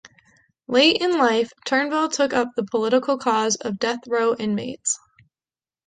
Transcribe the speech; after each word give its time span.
Late 0.67 0.99
in 0.99 1.19
life 1.19 1.53
Turnbull 1.63 2.09
took 2.09 2.33
up 2.33 2.53
the 2.55 2.63
political 2.63 3.19
cause 3.19 3.57
of 3.57 3.77
death 3.77 3.99
row 4.07 4.33
inmates. 4.33 4.97